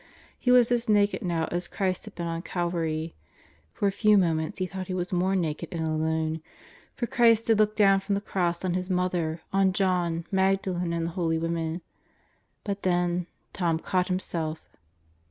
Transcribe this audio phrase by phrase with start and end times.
[0.39, 3.13] He was as naked now as Christ had been on Calvary,..
[3.71, 6.41] for a few moments he thought he was more naked and alone;
[6.95, 11.05] for Christ did look down from the Cross on His Mother, on John, Magdalen, and
[11.05, 11.83] the Holy Women.
[12.63, 14.59] But then, Tom caught himself.